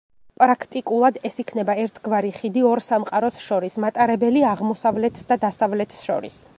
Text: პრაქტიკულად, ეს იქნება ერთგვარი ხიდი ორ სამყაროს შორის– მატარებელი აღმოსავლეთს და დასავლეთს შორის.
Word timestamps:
პრაქტიკულად, 0.43 1.19
ეს 1.29 1.37
იქნება 1.43 1.75
ერთგვარი 1.83 2.33
ხიდი 2.39 2.65
ორ 2.71 2.83
სამყაროს 2.87 3.45
შორის– 3.51 3.79
მატარებელი 3.87 4.45
აღმოსავლეთს 4.57 5.33
და 5.33 5.43
დასავლეთს 5.49 6.07
შორის. 6.09 6.47